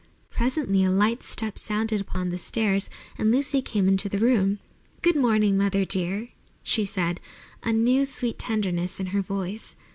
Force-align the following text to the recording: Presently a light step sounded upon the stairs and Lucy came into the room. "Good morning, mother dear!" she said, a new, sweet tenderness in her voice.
Presently 0.31 0.83
a 0.83 0.89
light 0.89 1.21
step 1.21 1.59
sounded 1.59 2.01
upon 2.01 2.29
the 2.29 2.39
stairs 2.39 2.89
and 3.19 3.31
Lucy 3.31 3.61
came 3.61 3.87
into 3.87 4.09
the 4.09 4.17
room. 4.17 4.57
"Good 5.03 5.15
morning, 5.15 5.55
mother 5.59 5.85
dear!" 5.85 6.29
she 6.63 6.85
said, 6.85 7.19
a 7.61 7.71
new, 7.71 8.07
sweet 8.07 8.39
tenderness 8.39 8.99
in 8.99 9.05
her 9.13 9.21
voice. 9.21 9.75